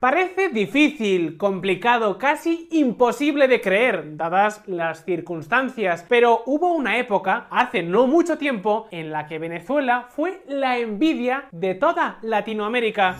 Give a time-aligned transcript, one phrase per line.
[0.00, 7.82] Parece difícil, complicado, casi imposible de creer, dadas las circunstancias, pero hubo una época, hace
[7.82, 13.16] no mucho tiempo, en la que Venezuela fue la envidia de toda Latinoamérica.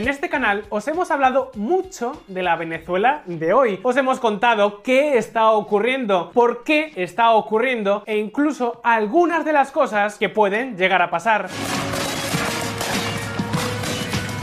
[0.00, 3.80] En este canal os hemos hablado mucho de la Venezuela de hoy.
[3.82, 9.70] Os hemos contado qué está ocurriendo, por qué está ocurriendo e incluso algunas de las
[9.70, 11.50] cosas que pueden llegar a pasar.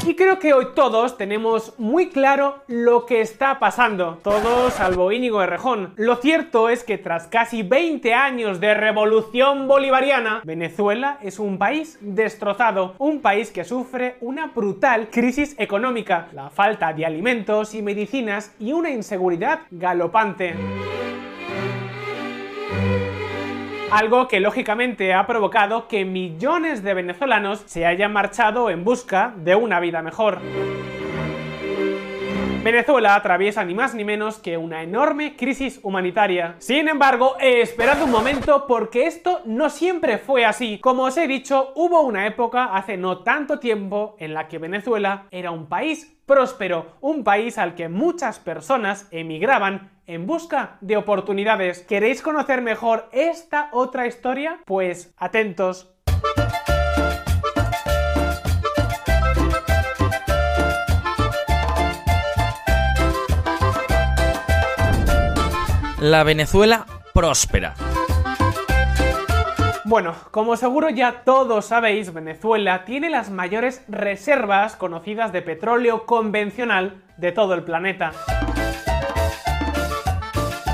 [0.07, 5.43] Y creo que hoy todos tenemos muy claro lo que está pasando, todos salvo Íñigo
[5.43, 5.91] Errejón.
[5.97, 11.97] Lo cierto es que tras casi 20 años de revolución bolivariana, Venezuela es un país
[11.99, 18.55] destrozado, un país que sufre una brutal crisis económica, la falta de alimentos y medicinas
[18.59, 20.55] y una inseguridad galopante.
[23.89, 29.55] Algo que lógicamente ha provocado que millones de venezolanos se hayan marchado en busca de
[29.55, 30.41] una vida mejor.
[32.63, 36.55] Venezuela atraviesa ni más ni menos que una enorme crisis humanitaria.
[36.57, 40.79] Sin embargo, esperad un momento porque esto no siempre fue así.
[40.79, 45.27] Como os he dicho, hubo una época hace no tanto tiempo en la que Venezuela
[45.31, 51.79] era un país próspero, un país al que muchas personas emigraban en busca de oportunidades.
[51.79, 54.59] ¿Queréis conocer mejor esta otra historia?
[54.65, 55.93] Pues atentos.
[65.99, 67.73] La Venezuela próspera.
[69.89, 77.01] Bueno, como seguro ya todos sabéis, Venezuela tiene las mayores reservas conocidas de petróleo convencional
[77.15, 78.11] de todo el planeta.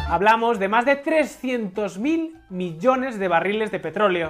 [0.10, 4.30] Hablamos de más de 300.000 millones de barriles de petróleo.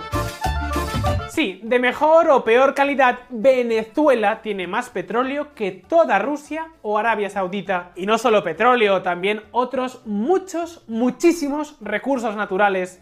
[1.29, 7.29] Sí, de mejor o peor calidad, Venezuela tiene más petróleo que toda Rusia o Arabia
[7.29, 7.91] Saudita.
[7.95, 12.99] Y no solo petróleo, también otros muchos, muchísimos recursos naturales.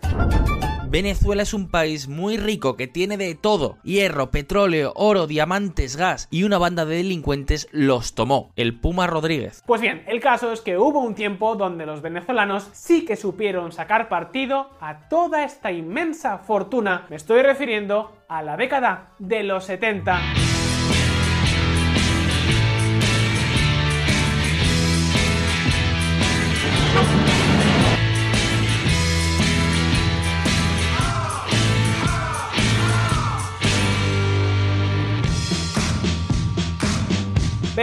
[0.92, 3.78] Venezuela es un país muy rico que tiene de todo.
[3.82, 9.64] Hierro, petróleo, oro, diamantes, gas y una banda de delincuentes los tomó, el Puma Rodríguez.
[9.66, 13.72] Pues bien, el caso es que hubo un tiempo donde los venezolanos sí que supieron
[13.72, 17.06] sacar partido a toda esta inmensa fortuna.
[17.10, 20.20] Me estoy refiriendo a la década de los 70.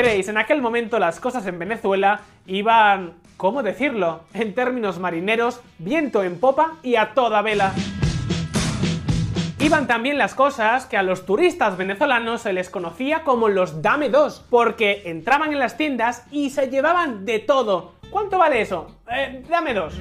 [0.00, 4.20] Veréis, en aquel momento las cosas en Venezuela iban, ¿cómo decirlo?
[4.32, 7.72] En términos marineros, viento en popa y a toda vela.
[9.58, 14.08] Iban también las cosas que a los turistas venezolanos se les conocía como los dame
[14.08, 17.94] dos, porque entraban en las tiendas y se llevaban de todo.
[18.08, 19.00] ¿Cuánto vale eso?
[19.10, 19.98] Eh, dame dos.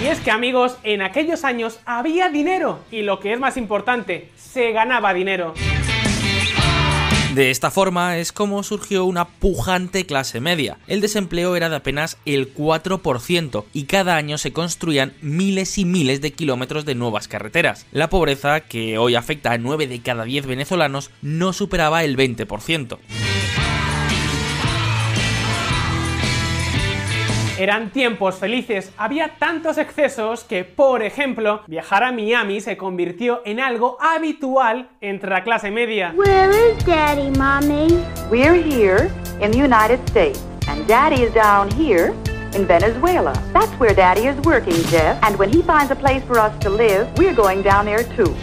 [0.00, 4.30] Y es que amigos, en aquellos años había dinero y lo que es más importante,
[4.36, 5.54] se ganaba dinero.
[7.34, 10.76] De esta forma es como surgió una pujante clase media.
[10.86, 16.20] El desempleo era de apenas el 4% y cada año se construían miles y miles
[16.20, 17.86] de kilómetros de nuevas carreteras.
[17.90, 22.98] La pobreza, que hoy afecta a 9 de cada 10 venezolanos, no superaba el 20%.
[27.58, 33.60] Eran tiempos felices, había tantos excesos que, por ejemplo, viajar a Miami se convirtió en
[33.60, 36.14] algo habitual entre la clase media.
[36.16, 37.88] Where is Daddy, Mommy?
[38.30, 39.10] We're here
[39.42, 42.14] in the United States, and Daddy is down here
[42.54, 43.34] in Venezuela.
[43.52, 45.22] That's where Daddy is working, Jeff.
[45.22, 48.34] And when he finds a place for us to live, we're going down there too.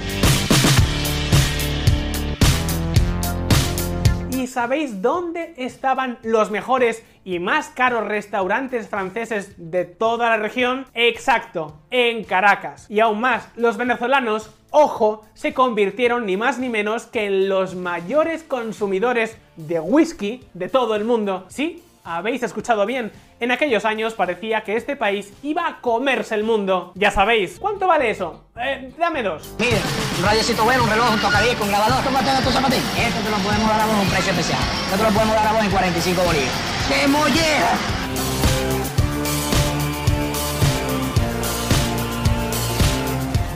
[4.49, 10.85] Sabéis dónde estaban los mejores y más caros restaurantes franceses de toda la región?
[10.93, 12.85] Exacto, en Caracas.
[12.89, 17.75] Y aún más, los venezolanos, ojo, se convirtieron ni más ni menos que en los
[17.75, 21.45] mayores consumidores de whisky de todo el mundo.
[21.49, 21.83] Sí,
[22.17, 26.91] habéis escuchado bien, en aquellos años parecía que este país iba a comerse el mundo.
[26.95, 28.45] Ya sabéis, ¿cuánto vale eso?
[28.57, 29.55] Eh, dame dos.
[29.59, 29.77] Mire,
[30.17, 32.81] un rayecito bueno, un reloj, un tocadisco, un grabador, ¿cómo te tu zapatín?
[32.97, 34.59] Este te lo podemos dar a vos a un precio especial.
[34.85, 36.51] Este te lo podemos dar a vos en 45 bolívares.
[36.89, 37.98] ¡Qué mollera!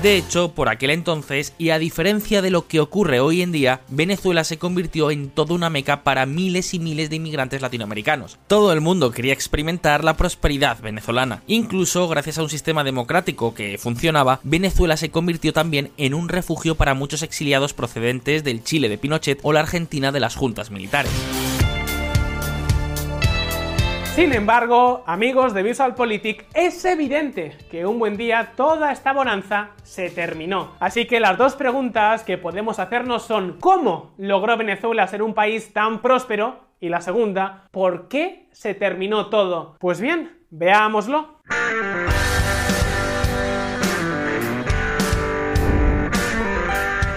[0.03, 3.79] De hecho, por aquel entonces, y a diferencia de lo que ocurre hoy en día,
[3.88, 8.38] Venezuela se convirtió en toda una meca para miles y miles de inmigrantes latinoamericanos.
[8.47, 11.41] Todo el mundo quería experimentar la prosperidad venezolana.
[11.47, 16.75] Incluso gracias a un sistema democrático que funcionaba, Venezuela se convirtió también en un refugio
[16.75, 21.13] para muchos exiliados procedentes del Chile de Pinochet o la Argentina de las juntas militares.
[24.15, 30.12] Sin embargo, amigos de VisualPolitik, es evidente que un buen día toda esta bonanza se
[30.12, 30.75] terminó.
[30.80, 35.74] Así que las dos preguntas que podemos hacernos son ¿cómo logró Venezuela ser un país
[35.74, 36.60] tan próspero?
[36.80, 39.77] Y la segunda, ¿por qué se terminó todo?
[39.80, 41.39] Pues bien, veámoslo.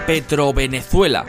[0.07, 1.25] Petro Venezuela.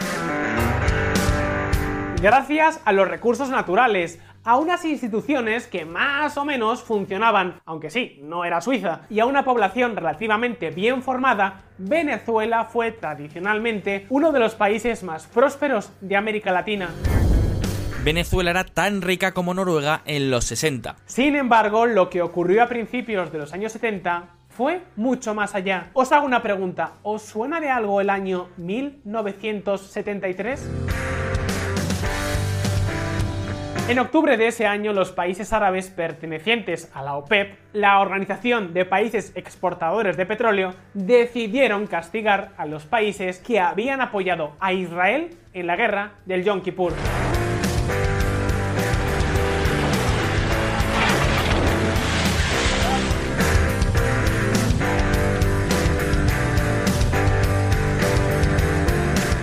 [2.20, 4.19] Gracias a los recursos naturales,
[4.49, 9.27] a unas instituciones que más o menos funcionaban, aunque sí, no era Suiza, y a
[9.27, 16.17] una población relativamente bien formada, Venezuela fue tradicionalmente uno de los países más prósperos de
[16.17, 16.89] América Latina.
[18.03, 20.97] Venezuela era tan rica como Noruega en los 60.
[21.05, 25.91] Sin embargo, lo que ocurrió a principios de los años 70 fue mucho más allá.
[25.93, 30.71] Os hago una pregunta, ¿os suena de algo el año 1973?
[33.88, 38.85] En octubre de ese año, los países árabes pertenecientes a la OPEP, la Organización de
[38.85, 45.67] Países Exportadores de Petróleo, decidieron castigar a los países que habían apoyado a Israel en
[45.67, 46.93] la guerra del Yom Kippur.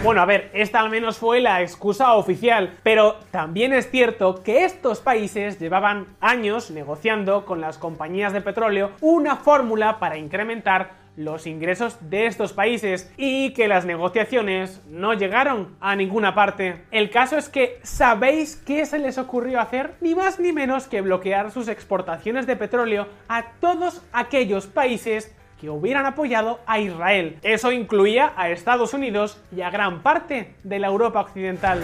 [0.05, 4.63] Bueno, a ver, esta al menos fue la excusa oficial, pero también es cierto que
[4.63, 11.47] estos países llevaban años negociando con las compañías de petróleo una fórmula para incrementar los
[11.47, 16.83] ingresos de estos países y que las negociaciones no llegaron a ninguna parte.
[16.91, 19.95] El caso es que ¿sabéis qué se les ocurrió hacer?
[20.01, 25.69] Ni más ni menos que bloquear sus exportaciones de petróleo a todos aquellos países que
[25.69, 27.37] hubieran apoyado a Israel.
[27.43, 31.83] Eso incluía a Estados Unidos y a gran parte de la Europa occidental.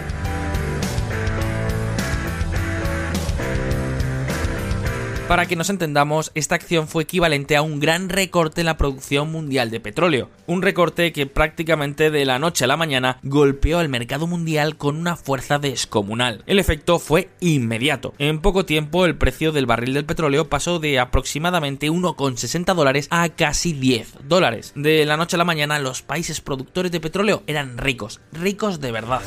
[5.32, 9.32] Para que nos entendamos, esta acción fue equivalente a un gran recorte en la producción
[9.32, 13.88] mundial de petróleo, un recorte que prácticamente de la noche a la mañana golpeó al
[13.88, 16.44] mercado mundial con una fuerza descomunal.
[16.48, 18.14] El efecto fue inmediato.
[18.18, 23.30] En poco tiempo el precio del barril del petróleo pasó de aproximadamente 1,60 dólares a
[23.30, 24.74] casi 10 dólares.
[24.76, 28.92] De la noche a la mañana los países productores de petróleo eran ricos, ricos de
[28.92, 29.22] verdad.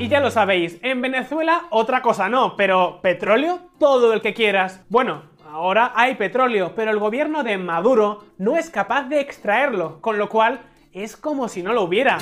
[0.00, 4.82] Y ya lo sabéis, en Venezuela otra cosa no, pero petróleo todo el que quieras.
[4.88, 10.16] Bueno, ahora hay petróleo, pero el gobierno de Maduro no es capaz de extraerlo, con
[10.16, 10.60] lo cual
[10.94, 12.16] es como si no lo hubiera.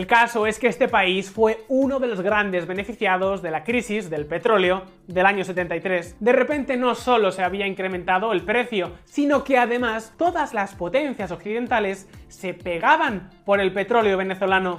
[0.00, 4.08] El caso es que este país fue uno de los grandes beneficiados de la crisis
[4.08, 6.16] del petróleo del año 73.
[6.18, 11.30] De repente no solo se había incrementado el precio, sino que además todas las potencias
[11.30, 14.78] occidentales se pegaban por el petróleo venezolano.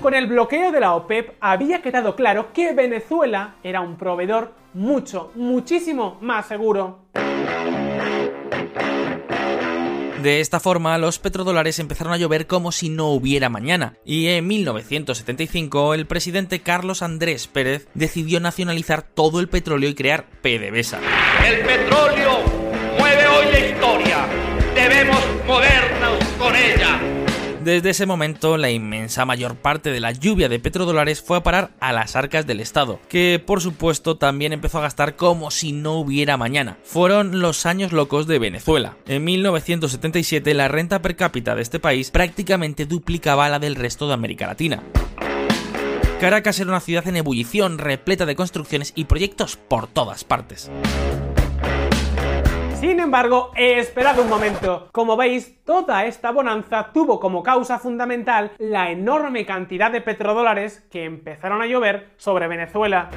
[0.00, 5.32] Con el bloqueo de la OPEP había quedado claro que Venezuela era un proveedor mucho,
[5.34, 7.06] muchísimo más seguro.
[10.26, 14.44] De esta forma, los petrodólares empezaron a llover como si no hubiera mañana, y en
[14.48, 20.98] 1975 el presidente Carlos Andrés Pérez decidió nacionalizar todo el petróleo y crear PDVSA.
[21.46, 22.40] El petróleo
[22.98, 24.26] mueve hoy la historia.
[24.74, 27.15] Debemos movernos con ella.
[27.66, 31.72] Desde ese momento, la inmensa mayor parte de la lluvia de petrodólares fue a parar
[31.80, 35.94] a las arcas del Estado, que por supuesto también empezó a gastar como si no
[35.94, 36.78] hubiera mañana.
[36.84, 38.96] Fueron los años locos de Venezuela.
[39.08, 44.14] En 1977 la renta per cápita de este país prácticamente duplicaba la del resto de
[44.14, 44.84] América Latina.
[46.20, 50.70] Caracas era una ciudad en ebullición, repleta de construcciones y proyectos por todas partes.
[52.80, 54.88] Sin embargo, esperad un momento.
[54.92, 61.04] Como veis, toda esta bonanza tuvo como causa fundamental la enorme cantidad de petrodólares que
[61.04, 63.08] empezaron a llover sobre Venezuela.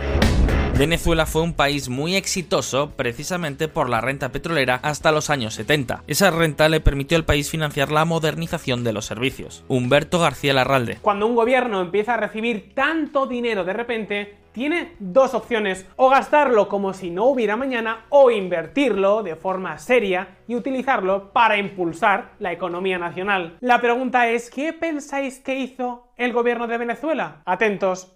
[0.80, 6.04] Venezuela fue un país muy exitoso precisamente por la renta petrolera hasta los años 70.
[6.08, 9.66] Esa renta le permitió al país financiar la modernización de los servicios.
[9.68, 10.98] Humberto García Larralde.
[11.02, 16.70] Cuando un gobierno empieza a recibir tanto dinero de repente, tiene dos opciones, o gastarlo
[16.70, 22.54] como si no hubiera mañana, o invertirlo de forma seria y utilizarlo para impulsar la
[22.54, 23.58] economía nacional.
[23.60, 27.42] La pregunta es, ¿qué pensáis que hizo el gobierno de Venezuela?
[27.44, 28.14] Atentos.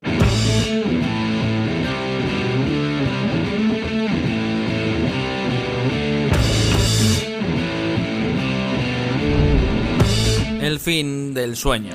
[10.64, 11.92] El fin del sueño.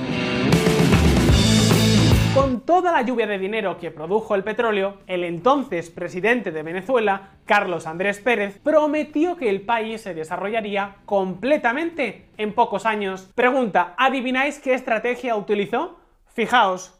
[2.35, 7.31] Con toda la lluvia de dinero que produjo el petróleo, el entonces presidente de Venezuela,
[7.45, 13.31] Carlos Andrés Pérez, prometió que el país se desarrollaría completamente en pocos años.
[13.33, 15.99] Pregunta, ¿adivináis qué estrategia utilizó?
[16.27, 16.93] Fijaos.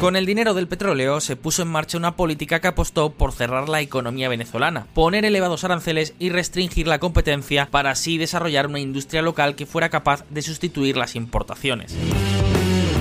[0.00, 3.70] Con el dinero del petróleo se puso en marcha una política que apostó por cerrar
[3.70, 9.22] la economía venezolana, poner elevados aranceles y restringir la competencia para así desarrollar una industria
[9.22, 11.96] local que fuera capaz de sustituir las importaciones.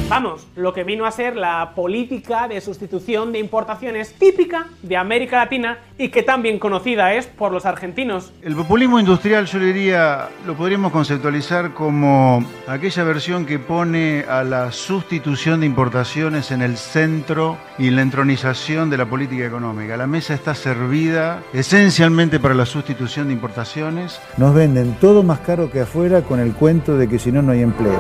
[0.08, 5.38] Vamos, lo que vino a ser la política de sustitución de importaciones típica de América
[5.38, 8.32] Latina y que tan bien conocida es por los argentinos.
[8.44, 14.72] El populismo industrial, yo diría, lo podríamos conceptualizar como aquella versión que pone a la
[14.72, 19.98] sustitución de importaciones en el centro y la entronización de la política económica.
[19.98, 24.22] La mesa está servida esencialmente para la sustitución de importaciones.
[24.38, 27.54] Nos venden todo más caro que afuera con el cuento de que si no, no
[27.54, 28.00] hay empleo.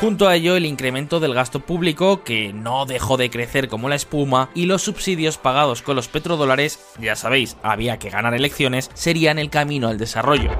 [0.00, 3.96] Junto a ello, el incremento del gasto público, que no dejó de crecer como la
[3.96, 9.40] espuma, y los subsidios pagados con los petrodólares, ya sabéis, había que ganar elecciones, serían
[9.40, 10.52] el camino al desarrollo.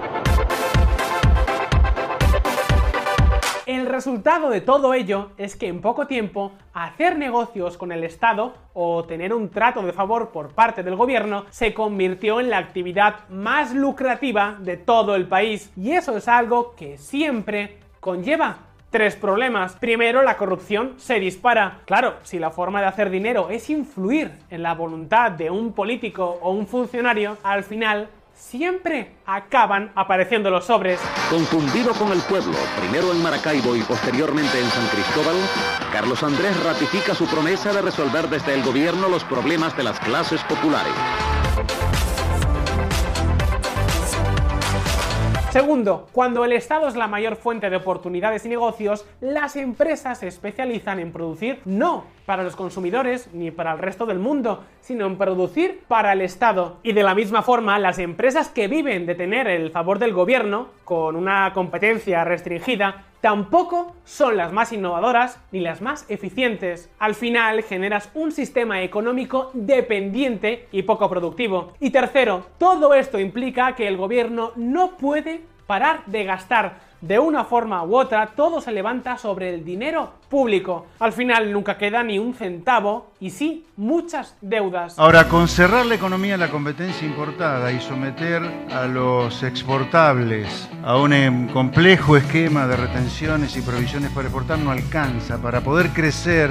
[3.65, 8.55] El resultado de todo ello es que en poco tiempo hacer negocios con el Estado
[8.75, 13.29] o tener un trato de favor por parte del gobierno se convirtió en la actividad
[13.29, 15.71] más lucrativa de todo el país.
[15.77, 19.75] Y eso es algo que siempre conlleva Tres problemas.
[19.75, 21.81] Primero, la corrupción se dispara.
[21.85, 26.39] Claro, si la forma de hacer dinero es influir en la voluntad de un político
[26.41, 30.99] o un funcionario, al final siempre acaban apareciendo los sobres.
[31.29, 35.37] Confundido con el pueblo, primero en Maracaibo y posteriormente en San Cristóbal,
[35.93, 40.43] Carlos Andrés ratifica su promesa de resolver desde el gobierno los problemas de las clases
[40.45, 40.95] populares.
[45.51, 50.29] Segundo, cuando el Estado es la mayor fuente de oportunidades y negocios, las empresas se
[50.29, 55.17] especializan en producir no para los consumidores ni para el resto del mundo, sino en
[55.17, 56.77] producir para el Estado.
[56.83, 60.69] Y de la misma forma, las empresas que viven de tener el favor del gobierno,
[60.85, 66.91] con una competencia restringida, tampoco son las más innovadoras ni las más eficientes.
[66.99, 71.73] Al final generas un sistema económico dependiente y poco productivo.
[71.81, 77.45] Y tercero, todo esto implica que el gobierno no puede parar de gastar de una
[77.45, 80.87] forma u otra, todo se levanta sobre el dinero público.
[80.99, 84.99] Al final nunca queda ni un centavo y sí muchas deudas.
[84.99, 90.97] Ahora, con cerrar la economía a la competencia importada y someter a los exportables a
[90.97, 95.39] un em, complejo esquema de retenciones y provisiones para exportar no alcanza.
[95.39, 96.51] Para poder crecer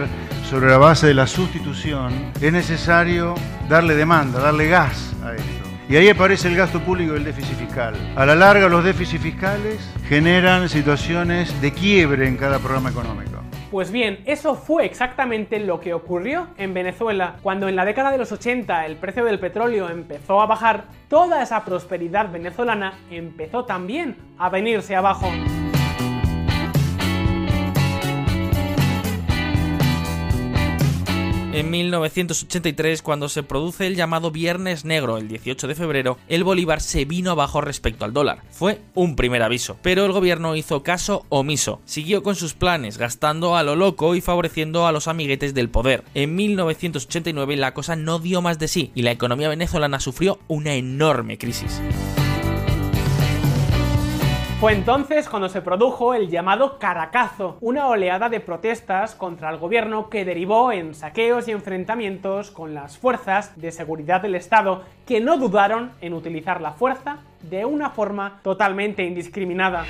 [0.50, 3.36] sobre la base de la sustitución es necesario
[3.68, 5.57] darle demanda, darle gas a esto.
[5.90, 7.96] Y ahí aparece el gasto público y el déficit fiscal.
[8.18, 9.80] A la larga, los déficits fiscales
[10.10, 13.38] generan situaciones de quiebre en cada programa económico.
[13.72, 17.38] Pues bien, eso fue exactamente lo que ocurrió en Venezuela.
[17.42, 21.42] Cuando en la década de los 80 el precio del petróleo empezó a bajar, toda
[21.42, 25.30] esa prosperidad venezolana empezó también a venirse abajo.
[31.58, 36.82] En 1983, cuando se produce el llamado Viernes Negro, el 18 de febrero, el bolívar
[36.82, 38.44] se vino abajo respecto al dólar.
[38.52, 41.82] Fue un primer aviso, pero el gobierno hizo caso omiso.
[41.86, 46.04] Siguió con sus planes, gastando a lo loco y favoreciendo a los amiguetes del poder.
[46.14, 50.76] En 1989 la cosa no dio más de sí y la economía venezolana sufrió una
[50.76, 51.82] enorme crisis.
[54.60, 60.10] Fue entonces cuando se produjo el llamado Caracazo, una oleada de protestas contra el gobierno
[60.10, 65.38] que derivó en saqueos y enfrentamientos con las fuerzas de seguridad del Estado que no
[65.38, 69.86] dudaron en utilizar la fuerza de una forma totalmente indiscriminada.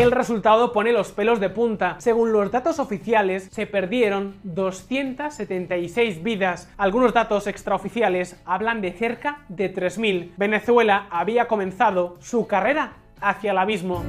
[0.00, 1.96] El resultado pone los pelos de punta.
[1.98, 6.72] Según los datos oficiales, se perdieron 276 vidas.
[6.78, 10.30] Algunos datos extraoficiales hablan de cerca de 3.000.
[10.38, 14.02] Venezuela había comenzado su carrera hacia el abismo.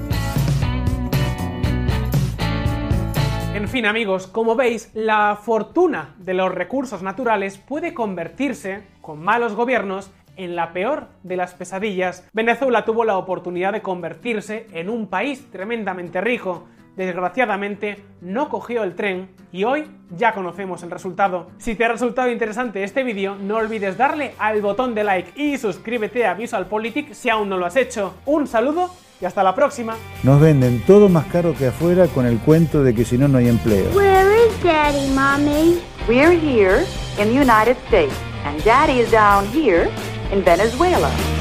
[3.54, 9.56] En fin amigos, como veis, la fortuna de los recursos naturales puede convertirse, con malos
[9.56, 12.28] gobiernos, en la peor de las pesadillas.
[12.34, 16.68] Venezuela tuvo la oportunidad de convertirse en un país tremendamente rico.
[16.96, 21.50] Desgraciadamente no cogió el tren y hoy ya conocemos el resultado.
[21.58, 25.58] Si te ha resultado interesante este vídeo, no olvides darle al botón de like y
[25.58, 28.16] suscríbete a VisualPolitik si aún no lo has hecho.
[28.26, 29.96] Un saludo y hasta la próxima.
[30.24, 33.38] Nos venden todo más caro que afuera con el cuento de que si no, no
[33.38, 33.90] hay empleo.
[33.96, 35.80] Where is Daddy, Mommy?
[36.10, 36.86] We're here
[37.20, 39.90] in the United States, and Daddy is down here
[40.32, 41.41] in Venezuela.